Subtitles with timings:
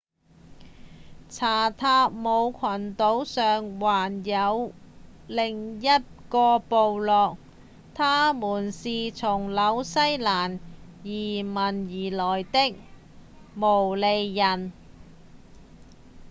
[1.29, 4.73] 查塔姆群島上還有
[5.27, 5.87] 另一
[6.27, 7.37] 個部落
[7.93, 10.57] 他們是從紐西蘭
[11.03, 11.55] 移民
[12.17, 12.75] 而來的
[13.53, 14.73] 毛利人